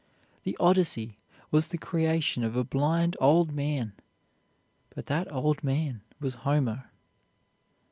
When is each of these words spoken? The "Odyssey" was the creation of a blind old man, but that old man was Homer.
The 0.45 0.57
"Odyssey" 0.59 1.19
was 1.51 1.67
the 1.67 1.77
creation 1.77 2.43
of 2.43 2.55
a 2.55 2.63
blind 2.63 3.15
old 3.19 3.51
man, 3.53 3.93
but 4.95 5.05
that 5.05 5.31
old 5.31 5.63
man 5.63 6.01
was 6.19 6.33
Homer. 6.41 6.89